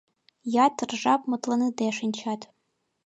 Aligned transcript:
Ятыр 0.65 0.89
жап 1.01 1.21
мутланыде 1.29 1.87
шинчат. 1.97 2.41